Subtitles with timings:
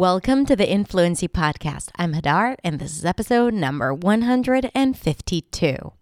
[0.00, 1.90] Welcome to the Influency Podcast.
[1.96, 5.92] I'm Hadar, and this is episode number 152.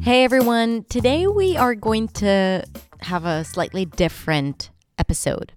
[0.00, 2.64] Hey everyone, today we are going to
[3.00, 5.52] have a slightly different episode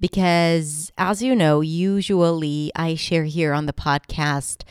[0.00, 4.64] because, as you know, usually I share here on the podcast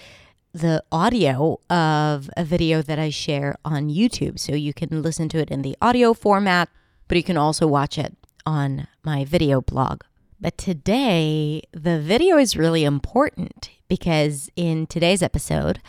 [0.54, 4.40] the audio of a video that I share on YouTube.
[4.40, 6.70] So you can listen to it in the audio format,
[7.08, 10.02] but you can also watch it on my video blog.
[10.40, 15.80] But today, the video is really important because in today's episode,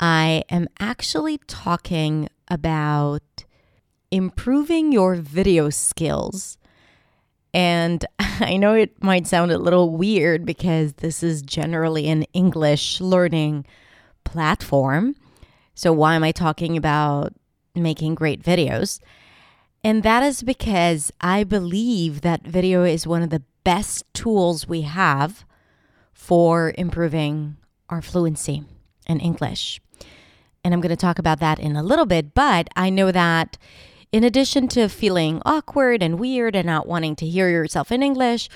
[0.00, 3.22] I am actually talking about
[4.10, 6.58] improving your video skills.
[7.54, 13.00] And I know it might sound a little weird because this is generally an English
[13.00, 13.64] learning
[14.24, 15.14] platform.
[15.74, 17.32] So, why am I talking about
[17.74, 19.00] making great videos?
[19.84, 24.82] And that is because I believe that video is one of the best tools we
[24.82, 25.44] have
[26.12, 27.56] for improving
[27.88, 28.64] our fluency
[29.06, 29.80] in English.
[30.64, 33.58] And I'm going to talk about that in a little bit, but I know that
[34.12, 38.48] in addition to feeling awkward and weird and not wanting to hear yourself in English,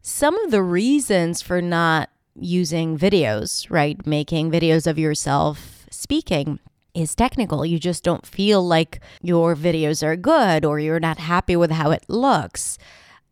[0.00, 4.04] some of the reasons for not using videos, right?
[4.06, 6.58] Making videos of yourself speaking
[6.94, 7.64] is technical.
[7.64, 11.90] You just don't feel like your videos are good or you're not happy with how
[11.90, 12.78] it looks.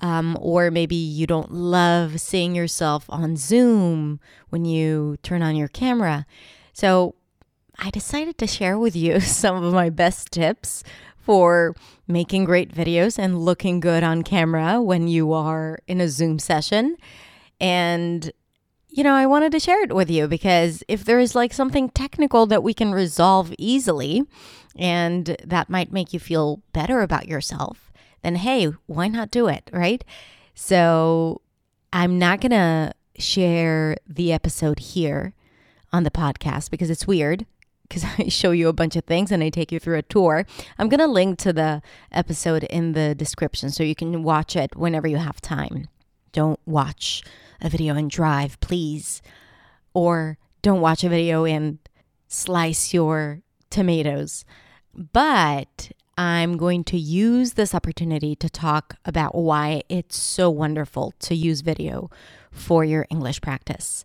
[0.01, 5.69] Um, or maybe you don't love seeing yourself on Zoom when you turn on your
[5.69, 6.25] camera.
[6.73, 7.17] So
[7.79, 10.85] I decided to share with you some of my best tips
[11.19, 11.75] for
[12.07, 16.97] making great videos and looking good on camera when you are in a Zoom session.
[17.61, 18.33] And
[18.99, 21.89] you know, I wanted to share it with you because if there is like something
[21.91, 24.25] technical that we can resolve easily
[24.77, 29.71] and that might make you feel better about yourself, then hey, why not do it,
[29.73, 30.03] right?
[30.57, 31.43] So
[31.93, 35.33] I'm not going to share the episode here
[35.93, 37.47] on the podcast because it's weird
[37.89, 40.45] because I show you a bunch of things and I take you through a tour.
[40.77, 44.75] I'm going to link to the episode in the description so you can watch it
[44.75, 45.87] whenever you have time.
[46.33, 47.23] Don't watch
[47.61, 49.23] a video and drive, please.
[49.95, 51.79] Or don't watch a video and
[52.27, 53.41] slice your
[53.71, 54.45] tomatoes.
[54.95, 61.35] But I'm going to use this opportunity to talk about why it's so wonderful to
[61.35, 62.11] use video
[62.51, 64.05] for your English practice.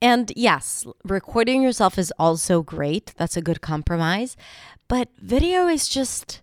[0.00, 3.12] And yes, recording yourself is also great.
[3.16, 4.36] That's a good compromise.
[4.88, 6.42] But video is just,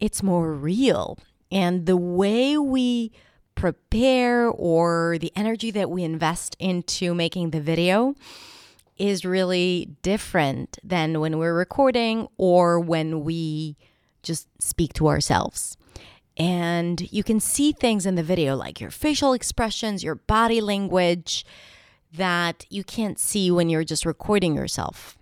[0.00, 1.18] it's more real.
[1.50, 3.12] And the way we
[3.54, 8.14] prepare or the energy that we invest into making the video
[8.96, 13.76] is really different than when we're recording or when we
[14.22, 15.76] just speak to ourselves.
[16.36, 21.44] And you can see things in the video like your facial expressions, your body language
[22.12, 25.16] that you can't see when you're just recording yourself.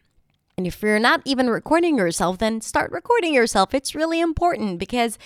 [0.58, 3.72] And if you're not even recording yourself, then start recording yourself.
[3.72, 5.18] It's really important because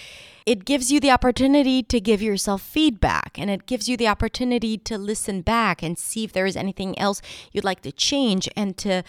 [0.46, 4.78] it gives you the opportunity to give yourself feedback and it gives you the opportunity
[4.78, 7.20] to listen back and see if there is anything else
[7.52, 9.02] you'd like to change and to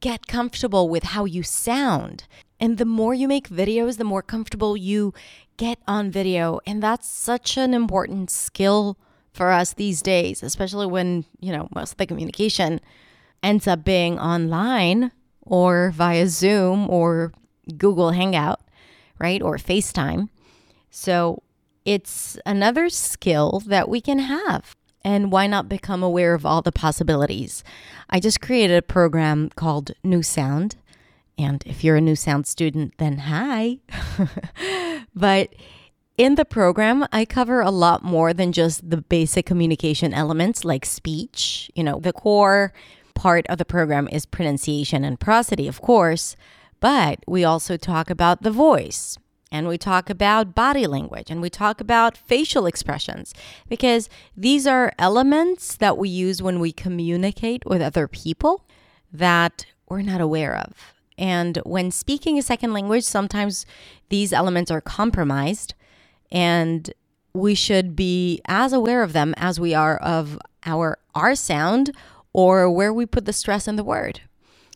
[0.00, 2.24] get comfortable with how you sound.
[2.60, 5.14] And the more you make videos, the more comfortable you
[5.56, 6.60] get on video.
[6.66, 8.98] And that's such an important skill
[9.32, 12.78] for us these days, especially when, you know, most of the communication
[13.42, 17.32] ends up being online or via Zoom or
[17.76, 18.60] Google Hangout,
[19.18, 19.42] right?
[19.42, 20.28] Or FaceTime.
[20.90, 21.42] So
[21.84, 24.76] it's another skill that we can have.
[25.04, 27.64] And why not become aware of all the possibilities?
[28.08, 30.76] I just created a program called Nuance.
[31.36, 33.78] And if you're a Nuance student, then hi.
[35.14, 35.54] but
[36.18, 40.84] in the program, I cover a lot more than just the basic communication elements like
[40.84, 41.70] speech.
[41.74, 42.72] You know, the core
[43.14, 46.36] part of the program is pronunciation and prosody, of course,
[46.80, 49.18] but we also talk about the voice,
[49.52, 53.34] and we talk about body language and we talk about facial expressions
[53.68, 58.64] because these are elements that we use when we communicate with other people
[59.12, 60.94] that we're not aware of.
[61.18, 63.66] And when speaking a second language, sometimes
[64.08, 65.74] these elements are compromised,
[66.30, 66.90] and
[67.34, 71.94] we should be as aware of them as we are of our R sound
[72.32, 74.20] or where we put the stress in the word.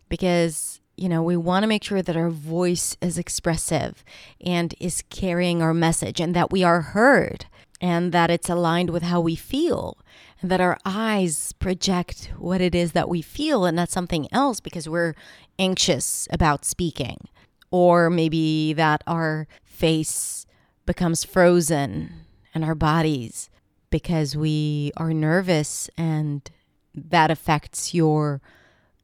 [0.09, 4.03] Because you know, we want to make sure that our voice is expressive
[4.41, 7.47] and is carrying our message and that we are heard.
[7.81, 9.99] and that it's aligned with how we feel
[10.41, 14.61] and that our eyes project what it is that we feel and not something else
[14.61, 15.15] because we're
[15.59, 17.29] anxious about speaking
[17.71, 20.47] or maybe that our face
[20.87, 22.11] becomes frozen
[22.55, 23.51] and our bodies
[23.91, 26.51] because we are nervous and
[26.97, 28.41] that affects your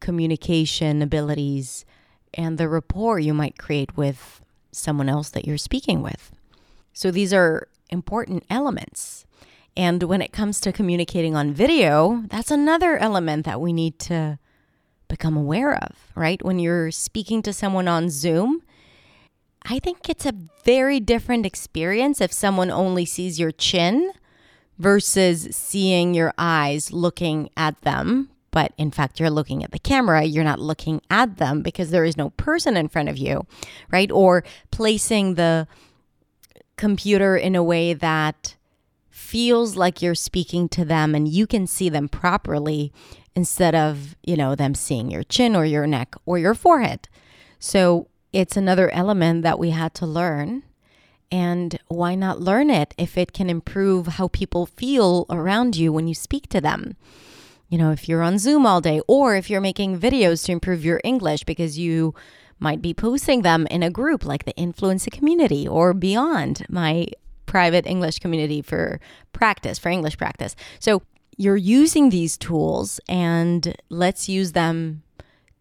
[0.00, 1.84] communication abilities
[2.34, 4.40] and the rapport you might create with
[4.72, 6.32] someone else that you're speaking with.
[6.92, 9.26] So these are important elements.
[9.76, 14.38] And when it comes to communicating on video, that's another element that we need to
[15.08, 16.42] become aware of, right?
[16.44, 18.62] When you're speaking to someone on Zoom,
[19.64, 20.34] I think it's a
[20.64, 24.12] very different experience if someone only sees your chin
[24.82, 28.29] versus seeing your eyes looking at them.
[28.50, 32.05] But in fact, you're looking at the camera, you're not looking at them because there
[32.05, 33.46] is no person in front of you,
[33.93, 34.11] right?
[34.11, 34.43] Or
[34.73, 35.69] placing the
[36.76, 38.56] computer in a way that
[39.08, 42.93] feels like you're speaking to them and you can see them properly
[43.37, 47.08] instead of, you know, them seeing your chin or your neck or your forehead.
[47.61, 50.64] So it's another element that we had to learn.
[51.32, 56.06] And why not learn it if it can improve how people feel around you when
[56.06, 56.94] you speak to them?
[57.70, 60.84] You know, if you're on Zoom all day, or if you're making videos to improve
[60.84, 62.14] your English because you
[62.61, 67.06] might be posting them in a group like the Influency community or beyond my
[67.46, 69.00] private English community for
[69.32, 70.55] practice, for English practice.
[70.81, 71.00] So
[71.38, 75.02] you're using these tools and let's use them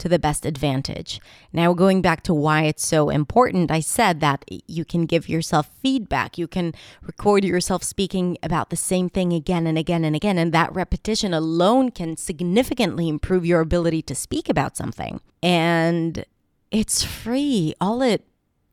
[0.01, 1.21] to the best advantage.
[1.53, 5.69] Now, going back to why it's so important, I said that you can give yourself
[5.81, 6.39] feedback.
[6.39, 10.39] You can record yourself speaking about the same thing again and again and again.
[10.39, 15.21] And that repetition alone can significantly improve your ability to speak about something.
[15.43, 16.25] And
[16.71, 17.75] it's free.
[17.79, 18.25] All it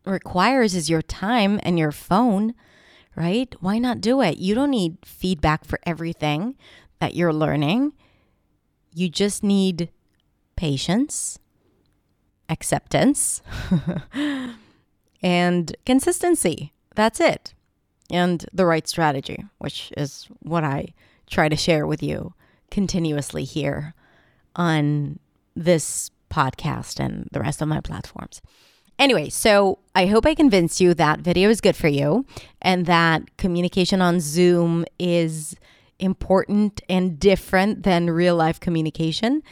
[0.07, 2.55] requires is your time and your phone,
[3.15, 3.55] right?
[3.61, 4.39] Why not do it?
[4.39, 6.57] You don't need feedback for everything
[7.01, 7.93] that you're learning.
[8.95, 9.91] You just need
[10.58, 11.38] patience,
[12.49, 13.43] acceptance,
[15.22, 16.72] and consistency.
[16.96, 17.55] That's it.
[18.10, 20.94] And the right strategy, which is what I
[21.31, 22.34] try to share with you
[22.72, 23.94] continuously here
[24.56, 25.20] on
[25.55, 28.43] this podcast and the rest of my platforms.
[28.99, 32.26] Anyway, so I hope I convinced you that video is good for you
[32.60, 35.55] and that communication on Zoom is
[36.00, 39.44] important and different than real life communication.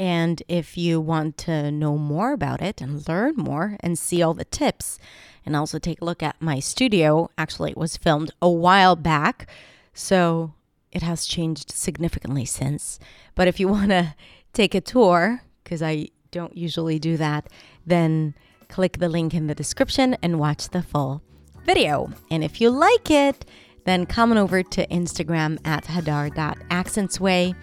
[0.00, 4.32] And if you want to know more about it and learn more and see all
[4.32, 4.98] the tips,
[5.44, 9.46] and also take a look at my studio, actually, it was filmed a while back.
[9.92, 10.54] So
[10.90, 12.98] it has changed significantly since.
[13.34, 14.14] But if you want to
[14.54, 17.48] take a tour, because I don't usually do that,
[17.84, 18.32] then
[18.68, 21.20] click the link in the description and watch the full
[21.66, 22.10] video.
[22.30, 23.44] And if you like it,
[23.84, 27.54] then come on over to Instagram at hadar.accentsway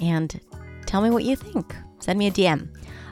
[0.00, 0.40] and
[0.90, 1.72] Tell me what you think.
[2.00, 2.68] Send me a DM.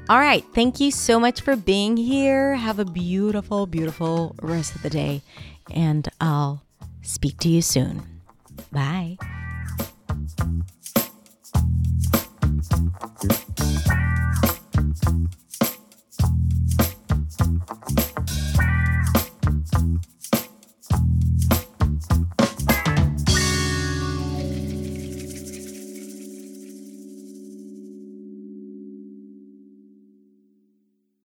[0.09, 0.45] All right.
[0.53, 2.57] Thank you so much for being here.
[2.57, 5.23] Have a beautiful, beautiful rest of the day.
[5.71, 6.65] And I'll
[7.03, 8.03] speak to you soon.
[8.73, 9.17] Bye.